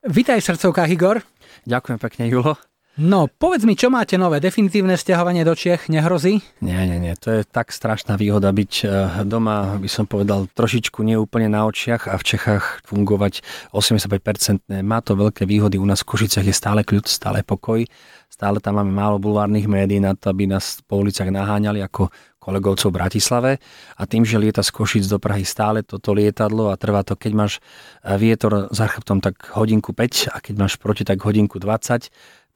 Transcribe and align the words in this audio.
Vítaj 0.00 0.40
v 0.40 0.48
srdcovkách, 0.56 0.96
Igor. 0.96 1.20
Ďakujem 1.68 2.00
pekne, 2.00 2.24
Julo. 2.32 2.56
No, 2.96 3.28
povedz 3.28 3.68
mi, 3.68 3.76
čo 3.76 3.92
máte 3.92 4.16
nové? 4.16 4.40
Definitívne 4.40 4.96
stiahovanie 4.96 5.44
do 5.44 5.52
Čiech 5.52 5.92
nehrozí? 5.92 6.40
Nie, 6.64 6.88
nie, 6.88 6.96
nie. 6.96 7.12
To 7.20 7.28
je 7.36 7.40
tak 7.44 7.68
strašná 7.68 8.16
výhoda 8.16 8.48
byť 8.48 8.72
eh, 8.88 8.90
doma, 9.28 9.76
by 9.76 9.88
som 9.92 10.08
povedal, 10.08 10.48
trošičku 10.56 11.04
neúplne 11.04 11.52
na 11.52 11.68
očiach 11.68 12.08
a 12.08 12.16
v 12.16 12.24
Čechách 12.32 12.80
fungovať 12.88 13.44
85%. 13.76 14.72
Má 14.80 15.04
to 15.04 15.20
veľké 15.20 15.44
výhody. 15.44 15.76
U 15.76 15.84
nás 15.84 16.00
v 16.00 16.16
Košiciach 16.16 16.48
je 16.48 16.56
stále 16.56 16.80
kľud, 16.80 17.04
stále 17.04 17.44
pokoj. 17.44 17.84
Stále 18.32 18.56
tam 18.64 18.80
máme 18.80 18.96
málo 18.96 19.20
bulvárnych 19.20 19.68
médií 19.68 20.00
na 20.00 20.16
to, 20.16 20.32
aby 20.32 20.48
nás 20.48 20.80
po 20.88 20.96
uliciach 20.96 21.28
naháňali 21.28 21.84
ako 21.84 22.08
kolegovcov 22.40 22.88
v 22.88 22.96
Bratislave 22.96 23.52
a 23.94 24.02
tým, 24.08 24.24
že 24.24 24.40
lieta 24.40 24.64
z 24.64 24.72
Košic 24.72 25.04
do 25.06 25.20
Prahy 25.20 25.44
stále 25.44 25.84
toto 25.84 26.16
lietadlo 26.16 26.72
a 26.72 26.80
trvá 26.80 27.04
to, 27.04 27.14
keď 27.14 27.32
máš 27.36 27.52
eh, 27.60 28.16
vietor 28.16 28.72
za 28.72 28.88
chrbtom, 28.88 29.20
tak 29.20 29.52
hodinku 29.52 29.92
5 29.92 30.32
a 30.32 30.40
keď 30.40 30.54
máš 30.56 30.80
proti, 30.80 31.04
tak 31.04 31.20
hodinku 31.20 31.60
20 31.60 32.08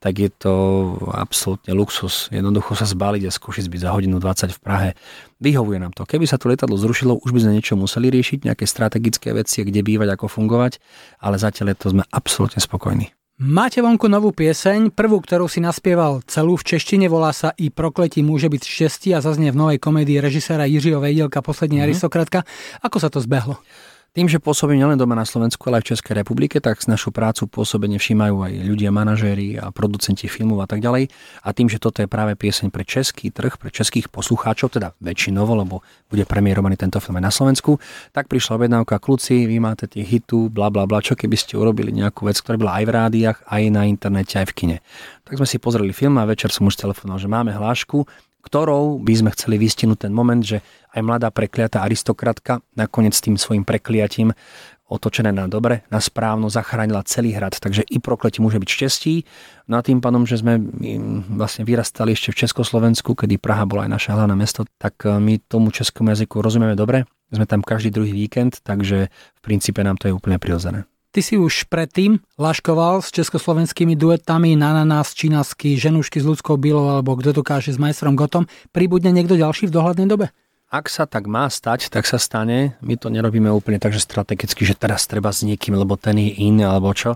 tak 0.04 0.20
je 0.20 0.28
to 0.28 0.54
absolútne 1.16 1.72
luxus. 1.72 2.28
Jednoducho 2.28 2.76
sa 2.76 2.84
zbaliť 2.84 3.24
a 3.24 3.32
skúšiť 3.32 3.72
byť 3.72 3.80
za 3.88 3.90
hodinu 3.96 4.20
20 4.20 4.52
v 4.52 4.60
Prahe. 4.60 4.90
Vyhovuje 5.40 5.80
nám 5.80 5.96
to. 5.96 6.04
Keby 6.04 6.28
sa 6.28 6.36
to 6.36 6.52
lietadlo 6.52 6.76
zrušilo, 6.76 7.24
už 7.24 7.32
by 7.32 7.40
sme 7.40 7.56
niečo 7.56 7.72
museli 7.72 8.12
riešiť, 8.12 8.44
nejaké 8.44 8.68
strategické 8.68 9.32
veci, 9.32 9.64
kde 9.64 9.80
bývať, 9.80 10.12
ako 10.12 10.28
fungovať, 10.28 10.76
ale 11.24 11.40
zatiaľ 11.40 11.72
to 11.72 11.88
sme 11.96 12.04
absolútne 12.12 12.60
spokojní. 12.60 13.23
Máte 13.34 13.82
vonku 13.82 14.06
novú 14.06 14.30
pieseň, 14.30 14.94
prvú, 14.94 15.18
ktorú 15.18 15.50
si 15.50 15.58
naspieval 15.58 16.22
celú 16.22 16.54
v 16.54 16.70
češtine, 16.70 17.10
volá 17.10 17.34
sa 17.34 17.50
I 17.58 17.66
prokletí 17.66 18.22
môže 18.22 18.46
byť 18.46 18.62
šťastí 18.62 19.10
a 19.10 19.18
zaznie 19.18 19.50
v 19.50 19.58
novej 19.58 19.82
komédii 19.82 20.22
režiséra 20.22 20.70
Jiřího 20.70 21.02
Vejdielka 21.02 21.42
Poslední 21.42 21.82
mm-hmm. 21.82 21.90
aristokratka. 21.90 22.46
Ako 22.78 23.02
sa 23.02 23.10
to 23.10 23.18
zbehlo? 23.18 23.58
Tým, 24.14 24.30
že 24.30 24.38
pôsobím 24.38 24.78
nielen 24.78 24.94
doma 24.94 25.18
na 25.18 25.26
Slovensku, 25.26 25.66
ale 25.66 25.82
aj 25.82 25.90
v 25.90 25.90
Českej 25.90 26.14
republike, 26.22 26.62
tak 26.62 26.78
s 26.78 26.86
našu 26.86 27.10
prácu 27.10 27.50
pôsobenie 27.50 27.98
všímajú 27.98 28.46
aj 28.46 28.52
ľudia, 28.62 28.94
manažéri 28.94 29.58
a 29.58 29.74
producenti 29.74 30.30
filmov 30.30 30.62
a 30.62 30.70
tak 30.70 30.78
ďalej. 30.86 31.10
A 31.42 31.50
tým, 31.50 31.66
že 31.66 31.82
toto 31.82 31.98
je 31.98 32.06
práve 32.06 32.38
pieseň 32.38 32.70
pre 32.70 32.86
český 32.86 33.34
trh, 33.34 33.58
pre 33.58 33.74
českých 33.74 34.06
poslucháčov, 34.14 34.70
teda 34.70 34.94
väčšinovo, 35.02 35.58
lebo 35.58 35.82
bude 36.06 36.22
premiérovaný 36.30 36.78
tento 36.78 37.02
film 37.02 37.18
aj 37.18 37.26
na 37.26 37.34
Slovensku, 37.34 37.82
tak 38.14 38.30
prišla 38.30 38.62
objednávka 38.62 39.02
kľúci, 39.02 39.50
vy 39.50 39.58
máte 39.58 39.90
tie 39.90 40.06
hitu, 40.06 40.46
bla 40.46 40.70
bla 40.70 40.86
bla, 40.86 41.02
čo 41.02 41.18
keby 41.18 41.34
ste 41.34 41.58
urobili 41.58 41.90
nejakú 41.90 42.30
vec, 42.30 42.38
ktorá 42.38 42.54
bola 42.54 42.78
aj 42.78 42.84
v 42.86 42.94
rádiách, 42.94 43.38
aj 43.50 43.62
na 43.74 43.82
internete, 43.90 44.38
aj 44.38 44.46
v 44.46 44.54
kine. 44.54 44.78
Tak 45.26 45.42
sme 45.42 45.46
si 45.50 45.58
pozreli 45.58 45.90
film 45.90 46.22
a 46.22 46.30
večer 46.30 46.54
som 46.54 46.70
už 46.70 46.78
telefonoval, 46.78 47.18
že 47.18 47.26
máme 47.26 47.50
hlášku, 47.50 48.06
ktorou 48.44 49.00
by 49.00 49.14
sme 49.16 49.30
chceli 49.32 49.56
vystihnúť 49.56 50.06
ten 50.06 50.12
moment, 50.12 50.44
že 50.44 50.60
aj 50.92 51.00
mladá 51.00 51.32
prekliatá 51.32 51.80
aristokratka 51.80 52.60
nakoniec 52.76 53.16
tým 53.16 53.40
svojim 53.40 53.64
prekliatím 53.64 54.36
otočené 54.84 55.32
na 55.32 55.48
dobre, 55.48 55.80
na 55.88 55.96
správno 55.96 56.52
zachránila 56.52 57.00
celý 57.08 57.32
hrad. 57.32 57.56
Takže 57.56 57.88
i 57.88 57.98
prokletí 57.98 58.44
môže 58.44 58.60
byť 58.60 58.68
šťastí. 58.68 59.14
No 59.72 59.80
a 59.80 59.82
tým 59.82 60.04
pádom, 60.04 60.28
že 60.28 60.38
sme 60.38 60.60
vlastne 61.34 61.64
vyrastali 61.64 62.12
ešte 62.12 62.36
v 62.36 62.40
Československu, 62.44 63.16
kedy 63.16 63.40
Praha 63.40 63.64
bola 63.64 63.88
aj 63.88 63.90
naše 63.96 64.08
hlavné 64.12 64.36
mesto, 64.36 64.68
tak 64.76 65.00
e, 65.08 65.16
my 65.16 65.40
tomu 65.48 65.72
českému 65.72 66.12
jazyku 66.12 66.38
rozumieme 66.44 66.76
dobre. 66.76 67.08
Sme 67.32 67.48
tam 67.48 67.64
každý 67.64 67.90
druhý 67.90 68.12
víkend, 68.12 68.60
takže 68.60 69.08
v 69.08 69.40
princípe 69.40 69.80
nám 69.80 69.96
to 69.96 70.12
je 70.12 70.14
úplne 70.14 70.36
prirodzené. 70.36 70.84
Ty 71.14 71.22
si 71.22 71.38
už 71.38 71.70
predtým 71.70 72.18
laškoval 72.34 72.98
s 72.98 73.14
československými 73.14 73.94
duetami 73.94 74.58
Nananás, 74.58 75.14
Čínasky, 75.14 75.78
Ženušky 75.78 76.18
s 76.18 76.26
ľudskou 76.26 76.58
bílou 76.58 76.90
alebo 76.90 77.14
Kto 77.14 77.30
dokáže 77.30 77.70
s 77.70 77.78
majstrom 77.78 78.18
Gotom. 78.18 78.50
Pribudne 78.74 79.14
niekto 79.14 79.38
ďalší 79.38 79.70
v 79.70 79.78
dohľadnej 79.78 80.10
dobe? 80.10 80.34
Ak 80.74 80.90
sa 80.90 81.06
tak 81.06 81.30
má 81.30 81.46
stať, 81.46 81.86
tak 81.86 82.10
sa 82.10 82.18
stane. 82.18 82.74
My 82.82 82.98
to 82.98 83.14
nerobíme 83.14 83.46
úplne 83.46 83.78
tak, 83.78 83.94
že 83.94 84.02
strategicky, 84.02 84.66
že 84.66 84.74
teraz 84.74 85.06
treba 85.06 85.30
s 85.30 85.46
niekým, 85.46 85.78
lebo 85.78 85.94
ten 85.94 86.18
je 86.18 86.34
iný 86.50 86.66
alebo 86.66 86.90
čo. 86.90 87.14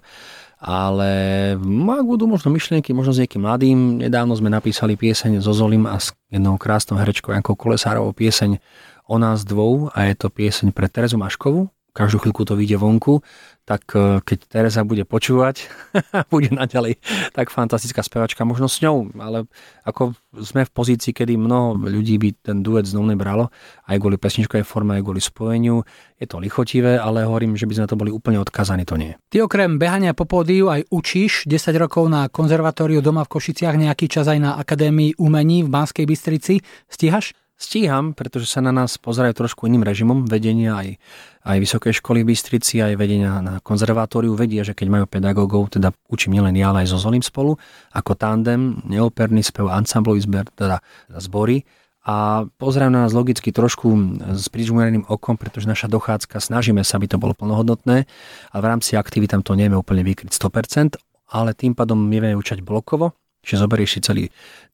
Ale 0.63 1.11
ak 1.59 2.07
budú 2.07 2.31
možno 2.31 2.55
myšlienky, 2.55 2.95
možno 2.95 3.19
s 3.19 3.23
niekým 3.27 3.43
mladým. 3.43 3.99
Nedávno 3.99 4.31
sme 4.39 4.47
napísali 4.47 4.95
pieseň 4.95 5.43
so 5.43 5.51
Zolim 5.51 5.91
a 5.91 5.99
s 5.99 6.15
jednou 6.31 6.55
krásnou 6.55 7.03
herečkou 7.03 7.35
Jankou 7.35 7.59
Kolesárovou 7.59 8.15
pieseň 8.15 8.63
o 9.11 9.19
nás 9.19 9.43
dvou 9.43 9.91
a 9.91 10.07
je 10.07 10.15
to 10.15 10.31
pieseň 10.31 10.71
pre 10.71 10.87
Terezu 10.87 11.19
Maškovu, 11.19 11.67
každú 11.93 12.23
chvíľku 12.23 12.47
to 12.47 12.55
vyjde 12.55 12.79
vonku, 12.79 13.21
tak 13.69 13.85
e, 13.93 14.25
keď 14.25 14.39
Teresa 14.49 14.81
bude 14.87 15.05
počúvať, 15.05 15.69
bude 16.33 16.49
naďalej 16.49 16.97
tak 17.37 17.53
fantastická 17.53 18.01
spevačka, 18.01 18.49
možno 18.49 18.65
s 18.65 18.81
ňou, 18.81 19.13
ale 19.21 19.45
ako 19.85 20.17
sme 20.41 20.65
v 20.65 20.73
pozícii, 20.73 21.13
kedy 21.13 21.37
mnoho 21.37 21.77
ľudí 21.77 22.17
by 22.17 22.29
ten 22.41 22.65
duet 22.65 22.89
znovu 22.89 23.13
nebralo, 23.13 23.53
aj 23.85 24.01
kvôli 24.01 24.17
pesničkovej 24.17 24.65
forme, 24.65 24.97
aj 24.97 25.05
kvôli 25.05 25.21
spojeniu, 25.21 25.85
je 26.17 26.25
to 26.25 26.41
lichotivé, 26.41 26.97
ale 26.97 27.29
hovorím, 27.29 27.61
že 27.61 27.69
by 27.69 27.75
sme 27.77 27.91
to 27.91 28.01
boli 28.01 28.09
úplne 28.09 28.41
odkazaní, 28.41 28.89
to 28.89 28.97
nie. 28.97 29.13
Ty 29.29 29.45
okrem 29.45 29.77
behania 29.77 30.17
po 30.17 30.25
pódiu 30.25 30.73
aj 30.73 30.89
učíš 30.89 31.45
10 31.45 31.77
rokov 31.77 32.09
na 32.09 32.33
konzervatóriu 32.33 33.05
doma 33.05 33.27
v 33.29 33.33
Košiciach, 33.37 33.77
nejaký 33.77 34.09
čas 34.09 34.31
aj 34.31 34.39
na 34.41 34.51
Akadémii 34.57 35.21
umení 35.21 35.67
v 35.67 35.69
Banskej 35.69 36.09
Bystrici. 36.09 36.65
Stíhaš? 36.89 37.37
Stíham, 37.59 38.15
pretože 38.15 38.47
sa 38.47 38.63
na 38.63 38.71
nás 38.71 39.03
pozerajú 39.03 39.35
trošku 39.35 39.67
iným 39.67 39.83
režimom 39.83 40.31
vedenia 40.31 40.79
aj, 40.79 40.95
aj 41.43 41.57
Vysokej 41.59 41.99
školy 41.99 42.23
v 42.23 42.31
Bystrici, 42.31 42.79
aj 42.79 42.95
vedenia 42.95 43.43
na 43.43 43.59
konzervatóriu. 43.59 44.39
Vedia, 44.39 44.63
že 44.63 44.79
keď 44.79 44.87
majú 44.87 45.05
pedagógov, 45.11 45.75
teda 45.75 45.91
učím 46.07 46.39
nielen 46.39 46.55
ja, 46.55 46.71
ale 46.71 46.87
aj 46.87 46.95
so 46.95 47.03
Zolim 47.03 47.19
spolu, 47.19 47.59
ako 47.91 48.15
tandem, 48.15 48.79
neoperný 48.87 49.43
spev, 49.43 49.75
ansamblový 49.75 50.23
zber, 50.23 50.47
teda 50.55 50.79
zbory. 51.19 51.67
A 52.07 52.47
pozerajú 52.47 52.95
na 52.95 53.11
nás 53.11 53.13
logicky 53.13 53.51
trošku 53.51 53.91
s 54.39 54.47
prížmureným 54.55 55.11
okom, 55.11 55.35
pretože 55.35 55.67
naša 55.67 55.91
dochádzka, 55.91 56.39
snažíme 56.39 56.87
sa, 56.87 57.03
aby 57.03 57.11
to 57.11 57.19
bolo 57.19 57.35
plnohodnotné 57.35 58.07
a 58.55 58.57
v 58.63 58.65
rámci 58.65 58.95
aktivít 58.95 59.35
tam 59.35 59.43
to 59.43 59.59
nevieme 59.59 59.75
úplne 59.75 60.07
vykryť 60.07 60.31
100%, 60.31 60.95
ale 61.35 61.59
tým 61.59 61.75
pádom 61.75 62.07
vieme 62.07 62.39
učať 62.39 62.63
blokovo, 62.63 63.19
Čiže 63.49 63.65
zoberieš 63.65 63.91
si 63.97 64.01
celý, 64.05 64.25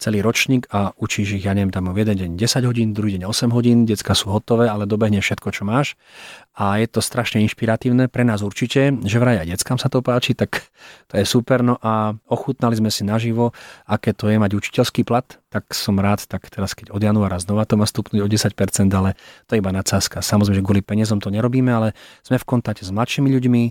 celý 0.02 0.18
ročník 0.18 0.66
a 0.74 0.90
učíš 0.98 1.38
ich, 1.38 1.46
ja 1.46 1.54
neviem, 1.54 1.70
tam 1.70 1.94
v 1.94 2.02
jeden 2.02 2.18
deň 2.18 2.30
10 2.42 2.66
hodín, 2.66 2.90
druhý 2.90 3.14
deň 3.14 3.30
8 3.30 3.54
hodín, 3.54 3.86
decka 3.86 4.18
sú 4.18 4.34
hotové, 4.34 4.66
ale 4.66 4.90
dobehne 4.90 5.22
všetko, 5.22 5.54
čo 5.54 5.62
máš. 5.62 5.94
A 6.58 6.82
je 6.82 6.90
to 6.90 6.98
strašne 6.98 7.38
inšpiratívne 7.46 8.10
pre 8.10 8.26
nás 8.26 8.42
určite, 8.42 8.90
že 9.06 9.16
vraj 9.22 9.46
aj 9.46 9.54
deckám 9.54 9.78
sa 9.78 9.86
to 9.86 10.02
páči, 10.02 10.34
tak 10.34 10.66
to 11.06 11.14
je 11.14 11.22
super. 11.22 11.62
No 11.62 11.78
a 11.78 12.18
ochutnali 12.26 12.74
sme 12.74 12.90
si 12.90 13.06
naživo, 13.06 13.54
aké 13.86 14.10
to 14.10 14.26
je 14.26 14.42
mať 14.42 14.58
učiteľský 14.58 15.06
plat, 15.06 15.26
tak 15.54 15.70
som 15.70 15.94
rád, 16.02 16.26
tak 16.26 16.50
teraz 16.50 16.74
keď 16.74 16.90
od 16.90 16.98
januára 16.98 17.38
znova 17.38 17.62
to 17.62 17.78
má 17.78 17.86
stupnúť 17.86 18.26
o 18.26 18.28
10%, 18.30 18.58
ale 18.90 19.14
to 19.46 19.54
je 19.54 19.62
iba 19.62 19.70
nadsázka. 19.70 20.18
Samozrejme, 20.18 20.58
že 20.58 20.66
kvôli 20.66 20.82
peniazom 20.82 21.22
to 21.22 21.30
nerobíme, 21.30 21.70
ale 21.70 21.94
sme 22.26 22.42
v 22.42 22.46
kontakte 22.46 22.82
s 22.82 22.90
mladšími 22.90 23.30
ľuďmi 23.30 23.62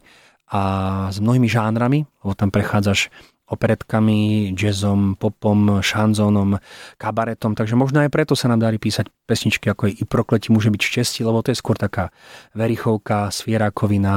a 0.53 0.61
s 1.09 1.17
mnohými 1.17 1.49
žánrami, 1.49 2.05
lebo 2.23 2.33
tam 2.35 2.53
prechádzaš 2.53 3.09
operetkami, 3.43 4.51
jazzom, 4.55 5.19
popom, 5.19 5.83
šanzónom, 5.83 6.57
kabaretom, 6.95 7.53
takže 7.53 7.75
možno 7.75 7.99
aj 7.99 8.09
preto 8.09 8.33
sa 8.39 8.47
nám 8.47 8.63
darí 8.63 8.79
písať 8.79 9.11
pesničky 9.27 9.67
ako 9.67 9.91
je 9.91 9.99
I 9.99 10.03
prokletí 10.07 10.49
môže 10.49 10.71
byť 10.71 10.81
šťastie, 10.81 11.21
lebo 11.27 11.43
to 11.43 11.51
je 11.51 11.59
skôr 11.59 11.75
taká 11.75 12.15
verichovka, 12.55 13.27
svierákovina, 13.29 14.15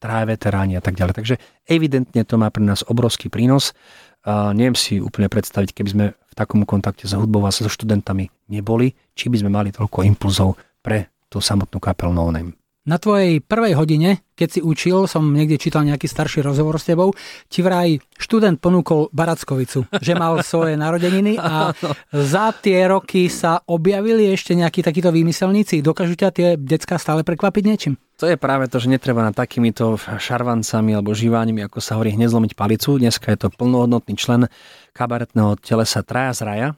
tráje 0.00 0.24
veteráni 0.24 0.80
a 0.80 0.82
tak 0.82 0.96
ďalej. 0.96 1.14
Takže 1.14 1.34
evidentne 1.68 2.24
to 2.24 2.40
má 2.40 2.48
pre 2.48 2.64
nás 2.64 2.80
obrovský 2.88 3.28
prínos. 3.28 3.76
A 4.22 4.54
neviem 4.54 4.78
si 4.78 5.02
úplne 5.02 5.26
predstaviť, 5.26 5.74
keby 5.74 5.88
sme 5.90 6.04
v 6.14 6.34
takom 6.38 6.62
kontakte 6.62 7.10
s 7.10 7.12
hudbou 7.18 7.42
a 7.42 7.50
so 7.50 7.66
študentami 7.66 8.30
neboli, 8.54 8.94
či 9.18 9.26
by 9.26 9.42
sme 9.42 9.50
mali 9.50 9.74
toľko 9.74 10.06
impulzov 10.06 10.54
pre 10.78 11.10
tú 11.26 11.42
samotnú 11.42 11.82
kapelu 11.82 12.14
No 12.14 12.30
Name. 12.30 12.61
Na 12.82 12.98
tvojej 12.98 13.38
prvej 13.38 13.78
hodine, 13.78 14.26
keď 14.34 14.48
si 14.58 14.60
učil, 14.60 15.06
som 15.06 15.30
niekde 15.30 15.54
čítal 15.54 15.86
nejaký 15.86 16.10
starší 16.10 16.42
rozhovor 16.42 16.82
s 16.82 16.90
tebou, 16.90 17.14
ti 17.46 17.62
vraj 17.62 18.02
študent 18.18 18.58
ponúkol 18.58 19.06
Barackovicu, 19.14 19.86
že 20.02 20.18
mal 20.18 20.42
svoje 20.42 20.74
narodeniny 20.74 21.38
a 21.42 21.70
za 22.10 22.50
tie 22.50 22.82
roky 22.90 23.30
sa 23.30 23.62
objavili 23.70 24.34
ešte 24.34 24.58
nejakí 24.58 24.82
takíto 24.82 25.14
výmyselníci. 25.14 25.78
Dokážu 25.78 26.18
ťa 26.18 26.28
tie 26.34 26.48
decka 26.58 26.98
stále 26.98 27.22
prekvapiť 27.22 27.62
niečím? 27.62 27.94
To 28.18 28.26
je 28.26 28.34
práve 28.34 28.66
to, 28.66 28.82
že 28.82 28.90
netreba 28.90 29.22
na 29.22 29.30
takýmito 29.30 29.94
šarvancami 29.98 30.98
alebo 30.98 31.14
živánimi, 31.14 31.62
ako 31.62 31.78
sa 31.78 31.94
hovorí, 31.94 32.18
hneď 32.18 32.34
zlomiť 32.34 32.58
palicu. 32.58 32.98
Dneska 32.98 33.30
je 33.30 33.46
to 33.46 33.54
plnohodnotný 33.54 34.18
člen 34.18 34.50
kabaretného 34.90 35.54
telesa 35.62 36.02
Traja 36.02 36.34
z 36.34 36.40
Raja, 36.42 36.68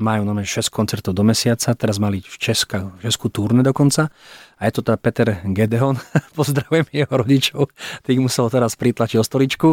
majú 0.00 0.24
nome 0.24 0.46
6 0.46 0.72
koncertov 0.72 1.12
do 1.12 1.20
mesiaca, 1.20 1.76
teraz 1.76 2.00
mali 2.00 2.24
v 2.24 2.36
Česka, 2.40 2.96
v 2.96 3.00
Česku 3.04 3.28
turné 3.28 3.60
dokonca. 3.60 4.08
A 4.56 4.60
je 4.64 4.72
to 4.72 4.80
teda 4.80 4.96
Peter 4.96 5.28
Gedeon, 5.44 6.00
pozdravujem 6.38 6.88
jeho 6.94 7.12
rodičov, 7.12 7.68
tých 8.06 8.22
musel 8.22 8.48
teraz 8.48 8.78
pritlačiť 8.78 9.18
o 9.20 9.24
stoličku. 9.26 9.68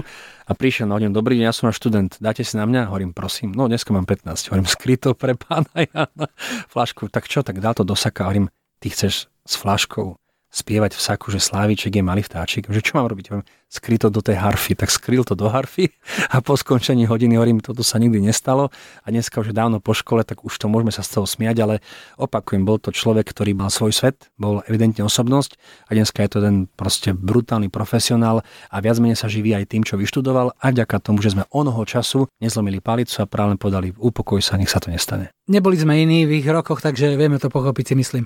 A 0.49 0.51
prišiel 0.51 0.91
na 0.91 0.99
hodinu, 0.99 1.15
dobrý 1.15 1.39
deň, 1.39 1.45
ja 1.47 1.55
som 1.55 1.71
študent, 1.71 2.19
dáte 2.19 2.43
si 2.43 2.57
na 2.59 2.67
mňa? 2.67 2.89
Hovorím, 2.91 3.15
prosím, 3.15 3.55
no 3.55 3.71
dneska 3.71 3.95
mám 3.95 4.09
15, 4.09 4.51
hovorím, 4.51 4.67
skryto 4.67 5.15
pre 5.15 5.39
pána 5.39 5.71
Jana, 5.77 6.27
flašku, 6.73 7.07
tak 7.07 7.31
čo, 7.31 7.45
tak 7.45 7.63
dal 7.63 7.77
to 7.77 7.87
do 7.87 7.95
saka, 7.95 8.27
hovorím, 8.27 8.51
ty 8.83 8.91
chceš 8.91 9.31
s 9.47 9.53
flaškou 9.55 10.19
spievať 10.49 10.97
v 10.97 11.01
saku, 11.01 11.29
že 11.29 11.37
Sláviček 11.37 11.93
je 11.93 12.03
malý 12.03 12.25
vtáčik, 12.25 12.65
že 12.73 12.81
čo 12.81 12.97
mám 12.97 13.05
robiť? 13.05 13.45
Skryl 13.69 14.01
to 14.01 14.09
do 14.09 14.17
tej 14.25 14.41
harfy, 14.41 14.73
tak 14.73 14.89
skryl 14.89 15.21
to 15.21 15.37
do 15.37 15.45
harfy 15.45 15.93
a 16.33 16.41
po 16.41 16.57
skončení 16.57 17.05
hodiny 17.05 17.37
hovorím, 17.37 17.61
toto 17.61 17.85
sa 17.85 18.01
nikdy 18.01 18.17
nestalo 18.17 18.73
a 19.05 19.07
dneska 19.13 19.45
už 19.45 19.53
dávno 19.53 19.77
po 19.77 19.93
škole, 19.93 20.25
tak 20.25 20.41
už 20.41 20.57
to 20.57 20.65
môžeme 20.65 20.89
sa 20.89 21.05
z 21.05 21.21
toho 21.21 21.29
smiať, 21.29 21.57
ale 21.61 21.75
opakujem, 22.17 22.65
bol 22.65 22.81
to 22.81 22.89
človek, 22.89 23.29
ktorý 23.29 23.53
mal 23.53 23.69
svoj 23.69 23.93
svet, 23.93 24.33
bol 24.41 24.65
evidentne 24.65 25.05
osobnosť 25.05 25.53
a 25.85 25.93
dneska 25.93 26.25
je 26.25 26.29
to 26.33 26.39
ten 26.41 26.65
proste 26.73 27.13
brutálny 27.13 27.69
profesionál 27.69 28.41
a 28.73 28.75
viac 28.81 28.97
menej 28.97 29.21
sa 29.21 29.29
živí 29.29 29.53
aj 29.53 29.69
tým, 29.69 29.85
čo 29.85 30.01
vyštudoval 30.01 30.57
a 30.57 30.65
vďaka 30.73 30.97
tomu, 30.97 31.21
že 31.21 31.37
sme 31.37 31.45
onoho 31.53 31.85
času 31.85 32.25
nezlomili 32.41 32.81
palicu 32.81 33.21
a 33.21 33.29
práve 33.29 33.53
podali 33.61 33.93
upokoj 34.01 34.41
sa, 34.41 34.57
nech 34.57 34.73
sa 34.73 34.81
to 34.81 34.89
nestane. 34.89 35.29
Neboli 35.45 35.77
sme 35.77 35.93
iní 35.93 36.25
v 36.25 36.41
ich 36.41 36.47
rokoch, 36.49 36.81
takže 36.81 37.13
vieme 37.13 37.37
to 37.37 37.53
pochopiť 37.53 37.93
si 37.93 37.95
myslím. 38.01 38.25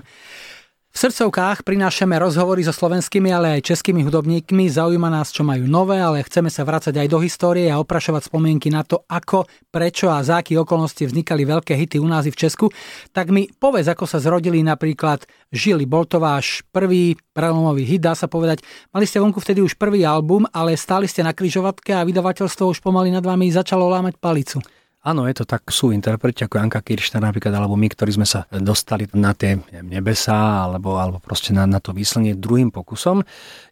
V 0.94 1.10
srdcovkách 1.10 1.66
prinášame 1.66 2.14
rozhovory 2.22 2.62
so 2.62 2.70
slovenskými, 2.70 3.26
ale 3.34 3.58
aj 3.58 3.66
českými 3.66 4.06
hudobníkmi. 4.06 4.70
Zaujíma 4.70 5.10
nás, 5.10 5.34
čo 5.34 5.42
majú 5.42 5.66
nové, 5.66 5.98
ale 5.98 6.22
chceme 6.22 6.46
sa 6.46 6.62
vrácať 6.62 6.94
aj 6.94 7.10
do 7.10 7.18
histórie 7.18 7.66
a 7.66 7.82
oprašovať 7.82 8.30
spomienky 8.30 8.70
na 8.70 8.86
to, 8.86 9.02
ako, 9.10 9.42
prečo 9.74 10.06
a 10.06 10.22
za 10.22 10.38
akých 10.38 10.62
okolnosti 10.62 11.02
vznikali 11.02 11.50
veľké 11.50 11.74
hity 11.74 11.98
u 11.98 12.06
nás 12.06 12.30
v 12.30 12.38
Česku. 12.38 12.70
Tak 13.10 13.34
mi 13.34 13.50
povedz, 13.50 13.90
ako 13.90 14.06
sa 14.06 14.22
zrodili 14.22 14.62
napríklad 14.62 15.26
Žili. 15.50 15.82
Bol 15.82 16.06
to 16.06 16.22
váš 16.22 16.62
prvý 16.70 17.18
prelomový 17.34 17.82
hit, 17.82 18.06
dá 18.06 18.14
sa 18.14 18.30
povedať. 18.30 18.62
Mali 18.94 19.10
ste 19.10 19.18
vonku 19.18 19.42
vtedy 19.42 19.66
už 19.66 19.74
prvý 19.74 20.06
album, 20.06 20.46
ale 20.54 20.78
stáli 20.78 21.10
ste 21.10 21.26
na 21.26 21.34
kryžovatke 21.34 21.90
a 21.90 22.06
vydavateľstvo 22.06 22.70
už 22.70 22.78
pomaly 22.78 23.10
nad 23.10 23.26
vami 23.26 23.50
začalo 23.50 23.90
lámať 23.90 24.14
palicu. 24.22 24.62
Áno, 25.04 25.28
je 25.28 25.36
to 25.36 25.44
tak, 25.44 25.68
sú 25.68 25.92
interpreti 25.92 26.48
ako 26.48 26.56
Anka 26.56 26.80
Kiršner 26.80 27.20
napríklad, 27.20 27.52
alebo 27.52 27.76
my, 27.76 27.92
ktorí 27.92 28.16
sme 28.16 28.24
sa 28.24 28.48
dostali 28.48 29.04
na 29.12 29.36
tie 29.36 29.60
nebesá, 29.84 30.64
alebo, 30.64 30.96
alebo 30.96 31.20
proste 31.20 31.52
na, 31.52 31.68
na 31.68 31.76
to 31.76 31.92
výslenie 31.92 32.32
druhým 32.32 32.72
pokusom. 32.72 33.20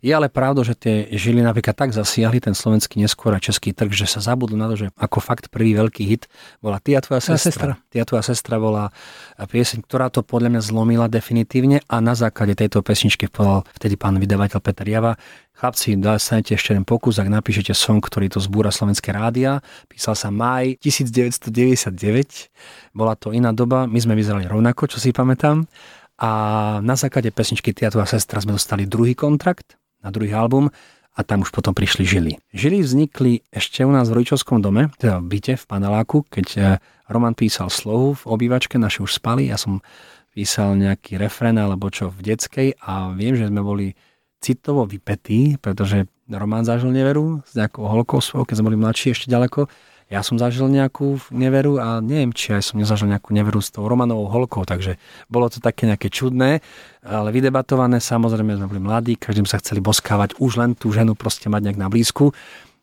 Je 0.04 0.12
ale 0.12 0.28
pravda, 0.28 0.60
že 0.60 0.76
tie 0.76 1.08
žily 1.08 1.40
napríklad 1.40 1.72
tak 1.72 1.96
zasiahli 1.96 2.36
ten 2.36 2.52
slovenský 2.52 3.00
neskôr 3.00 3.32
a 3.32 3.40
český 3.40 3.72
trh, 3.72 3.88
že 3.88 4.04
sa 4.04 4.20
zabudli 4.20 4.60
na 4.60 4.68
to, 4.68 4.76
že 4.76 4.86
ako 4.92 5.24
fakt 5.24 5.48
prvý 5.48 5.72
veľký 5.72 6.04
hit 6.04 6.28
bola 6.60 6.76
Tia 6.84 7.00
tvoja 7.00 7.24
sestra. 7.24 7.48
sestra. 7.48 7.72
Tia 7.88 8.04
tvoja 8.04 8.20
sestra 8.28 8.60
bola 8.60 8.92
pieseň, 9.40 9.88
ktorá 9.88 10.12
to 10.12 10.20
podľa 10.20 10.52
mňa 10.52 10.62
zlomila 10.68 11.08
definitívne 11.08 11.80
a 11.88 11.96
na 12.04 12.12
základe 12.12 12.52
tejto 12.60 12.84
pesničky 12.84 13.32
povedal 13.32 13.64
vtedy 13.80 13.96
pán 13.96 14.20
vydavateľ 14.20 14.60
Peter 14.60 14.84
Java, 14.84 15.16
Chlapci, 15.52 16.00
dostanete 16.00 16.56
ešte 16.56 16.72
jeden 16.72 16.88
pokus, 16.88 17.20
ak 17.20 17.28
napíšete 17.28 17.76
song, 17.76 18.00
ktorý 18.00 18.32
to 18.32 18.40
zbúra 18.40 18.72
slovenské 18.72 19.12
rádia. 19.12 19.60
Písal 19.86 20.16
sa 20.16 20.32
maj 20.32 20.80
1999. 20.80 21.92
Bola 22.96 23.14
to 23.14 23.36
iná 23.36 23.52
doba, 23.52 23.84
my 23.84 23.98
sme 24.00 24.16
vyzerali 24.16 24.48
rovnako, 24.48 24.88
čo 24.88 24.98
si 24.98 25.12
pamätám. 25.12 25.68
A 26.18 26.30
na 26.80 26.96
základe 26.96 27.28
pesničky 27.30 27.76
Tia 27.76 27.92
a 27.92 28.06
sestra 28.08 28.40
sme 28.40 28.56
dostali 28.56 28.88
druhý 28.88 29.12
kontrakt 29.12 29.76
na 30.00 30.08
druhý 30.08 30.32
album 30.32 30.72
a 31.12 31.20
tam 31.20 31.44
už 31.44 31.52
potom 31.52 31.76
prišli 31.76 32.04
žily. 32.08 32.32
Žily 32.56 32.78
vznikli 32.80 33.32
ešte 33.52 33.84
u 33.84 33.92
nás 33.92 34.08
v 34.08 34.16
rodičovskom 34.22 34.64
dome, 34.64 34.88
teda 34.96 35.20
v 35.20 35.26
byte, 35.28 35.54
v 35.60 35.64
paneláku, 35.68 36.24
keď 36.32 36.46
eh, 36.56 36.64
Roman 37.12 37.36
písal 37.36 37.68
slohu 37.68 38.16
v 38.16 38.24
obývačke, 38.24 38.80
naši 38.80 39.04
už 39.04 39.20
spali, 39.20 39.52
ja 39.52 39.60
som 39.60 39.84
písal 40.32 40.80
nejaký 40.80 41.20
refren 41.20 41.60
alebo 41.60 41.92
čo 41.92 42.08
v 42.08 42.32
detskej 42.32 42.80
a 42.80 43.12
viem, 43.12 43.36
že 43.36 43.52
sme 43.52 43.60
boli 43.60 43.92
citovo 44.42 44.82
vypetý, 44.82 45.56
pretože 45.62 46.10
Román 46.26 46.66
zažil 46.66 46.90
neveru 46.90 47.46
s 47.46 47.54
nejakou 47.54 47.86
holkou 47.86 48.18
svojou, 48.18 48.42
keď 48.42 48.54
sme 48.58 48.74
boli 48.74 48.78
mladší 48.82 49.14
ešte 49.14 49.30
ďaleko. 49.30 49.70
Ja 50.12 50.20
som 50.20 50.36
zažil 50.36 50.68
nejakú 50.68 51.16
neveru 51.32 51.80
a 51.80 52.04
neviem, 52.04 52.36
či 52.36 52.52
aj 52.52 52.68
som 52.68 52.76
nezažil 52.76 53.08
nejakú 53.08 53.32
neveru 53.32 53.64
s 53.64 53.72
tou 53.72 53.88
Romanovou 53.88 54.28
holkou, 54.28 54.68
takže 54.68 55.00
bolo 55.32 55.48
to 55.48 55.56
také 55.56 55.88
nejaké 55.88 56.12
čudné, 56.12 56.60
ale 57.00 57.32
vydebatované, 57.32 57.96
samozrejme 57.96 58.60
sme 58.60 58.68
boli 58.68 58.82
mladí, 58.82 59.16
každým 59.16 59.48
sa 59.48 59.56
chceli 59.56 59.80
boskávať 59.80 60.36
už 60.36 60.60
len 60.60 60.76
tú 60.76 60.92
ženu 60.92 61.16
proste 61.16 61.48
mať 61.48 61.64
nejak 61.64 61.80
na 61.80 61.88
blízku. 61.88 62.36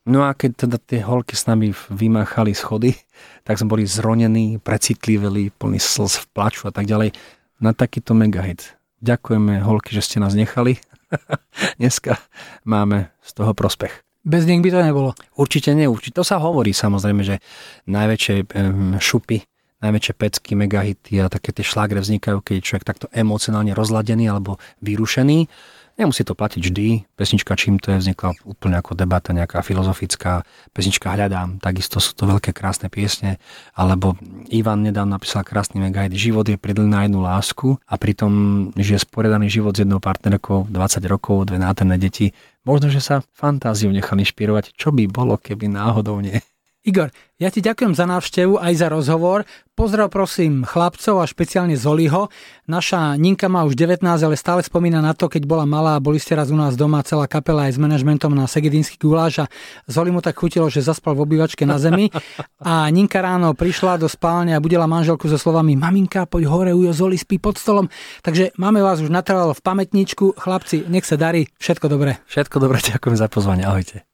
No 0.10 0.26
a 0.26 0.34
keď 0.34 0.66
teda 0.66 0.78
tie 0.82 1.06
holky 1.06 1.38
s 1.38 1.46
nami 1.46 1.70
vymáchali 1.94 2.58
schody, 2.58 2.98
tak 3.46 3.62
sme 3.62 3.78
boli 3.78 3.86
zronení, 3.86 4.58
precitliveli, 4.58 5.54
plný 5.54 5.78
slz 5.78 6.26
v 6.26 6.30
plaču 6.34 6.66
a 6.66 6.74
tak 6.74 6.90
ďalej. 6.90 7.14
Na 7.62 7.78
takýto 7.78 8.18
megahit. 8.18 8.74
Ďakujeme 9.06 9.62
holky, 9.62 9.94
že 9.94 10.02
ste 10.02 10.18
nás 10.18 10.34
nechali 10.34 10.82
dneska 11.80 12.18
máme 12.66 13.10
z 13.22 13.32
toho 13.34 13.54
prospech. 13.54 14.04
Bez 14.26 14.46
nich 14.46 14.60
by 14.60 14.70
to 14.72 14.82
nebolo. 14.84 15.10
Určite 15.40 15.72
nie, 15.72 15.88
určite. 15.88 16.20
To 16.20 16.28
sa 16.28 16.44
hovorí 16.44 16.76
samozrejme, 16.76 17.24
že 17.24 17.40
najväčšie 17.88 18.52
šupy, 19.00 19.40
najväčšie 19.80 20.14
pecky, 20.20 20.52
megahity 20.60 21.24
a 21.24 21.32
také 21.32 21.56
tie 21.56 21.64
šlágre 21.64 22.04
vznikajú, 22.04 22.44
keď 22.44 22.54
je 22.60 22.66
človek 22.68 22.86
takto 22.86 23.08
emocionálne 23.16 23.72
rozladený 23.72 24.28
alebo 24.28 24.60
vyrušený. 24.84 25.48
Nemusí 26.00 26.24
to 26.24 26.32
platiť 26.32 26.64
vždy. 26.64 27.12
Pesnička 27.20 27.60
Čím 27.60 27.76
to 27.76 27.92
je 27.92 28.00
vznikla 28.00 28.32
úplne 28.48 28.80
ako 28.80 28.96
debata 28.96 29.36
nejaká 29.36 29.60
filozofická. 29.60 30.48
Pesnička 30.72 31.12
Hľadám, 31.12 31.60
takisto 31.60 32.00
sú 32.00 32.16
to 32.16 32.24
veľké 32.24 32.56
krásne 32.56 32.88
piesne. 32.88 33.36
Alebo 33.76 34.16
Ivan 34.48 34.88
nedávno 34.88 35.20
napísal 35.20 35.44
krásny 35.44 35.84
megahit 35.84 36.16
Život 36.16 36.48
je 36.48 36.56
pridlý 36.56 36.88
na 36.88 37.04
jednu 37.04 37.20
lásku 37.20 37.76
a 37.84 38.00
pritom 38.00 38.32
žije 38.80 39.04
sporiadaný 39.04 39.52
život 39.52 39.76
s 39.76 39.84
jednou 39.84 40.00
partnerkou 40.00 40.72
20 40.72 41.04
rokov, 41.12 41.52
dve 41.52 41.60
nádherné 41.60 42.00
deti. 42.00 42.32
Možno, 42.64 42.88
že 42.88 43.04
sa 43.04 43.20
fantáziu 43.36 43.92
nechal 43.92 44.24
inšpirovať, 44.24 44.80
čo 44.80 44.96
by 44.96 45.04
bolo, 45.12 45.36
keby 45.36 45.68
náhodou 45.68 46.24
nie. 46.24 46.40
Igor, 46.80 47.12
ja 47.36 47.52
ti 47.52 47.60
ďakujem 47.60 47.92
za 47.92 48.08
návštevu 48.08 48.56
aj 48.56 48.74
za 48.80 48.88
rozhovor. 48.88 49.44
Pozdrav 49.76 50.08
prosím 50.08 50.64
chlapcov 50.64 51.20
a 51.20 51.28
špeciálne 51.28 51.76
Zoliho. 51.76 52.32
Naša 52.72 53.20
Ninka 53.20 53.52
má 53.52 53.68
už 53.68 53.76
19, 53.76 54.00
ale 54.04 54.40
stále 54.40 54.64
spomína 54.64 55.04
na 55.04 55.12
to, 55.12 55.28
keď 55.28 55.44
bola 55.44 55.68
malá 55.68 56.00
a 56.00 56.04
boli 56.04 56.24
ste 56.24 56.40
raz 56.40 56.52
u 56.52 56.58
nás 56.60 56.80
doma, 56.80 57.04
celá 57.04 57.28
kapela 57.28 57.68
aj 57.68 57.76
s 57.76 57.80
manažmentom 57.84 58.32
na 58.32 58.48
Segedínsky 58.48 58.96
guláš 58.96 59.44
a 59.44 59.46
Zoli 59.92 60.08
mu 60.08 60.24
tak 60.24 60.40
chutilo, 60.40 60.72
že 60.72 60.80
zaspal 60.80 61.20
v 61.20 61.28
obývačke 61.28 61.68
na 61.68 61.76
zemi. 61.84 62.16
A 62.64 62.88
Ninka 62.96 63.20
ráno 63.20 63.52
prišla 63.52 64.00
do 64.00 64.08
spálne 64.08 64.56
a 64.56 64.64
budela 64.64 64.88
manželku 64.88 65.28
so 65.28 65.36
slovami 65.36 65.76
Maminka, 65.76 66.32
poď 66.32 66.48
hore, 66.48 66.72
ujo, 66.72 66.96
Zoli 66.96 67.20
spí 67.20 67.44
pod 67.44 67.60
stolom. 67.60 67.92
Takže 68.24 68.56
máme 68.56 68.80
vás 68.80 69.04
už 69.04 69.12
natrvalo 69.12 69.52
v 69.52 69.64
pamätničku. 69.64 70.40
Chlapci, 70.40 70.88
nech 70.88 71.04
sa 71.04 71.20
darí, 71.20 71.52
všetko 71.60 71.92
dobré. 71.92 72.24
Všetko 72.32 72.56
dobré, 72.64 72.80
ďakujem 72.80 73.20
za 73.20 73.28
pozvanie, 73.28 73.68
ahojte. 73.68 74.09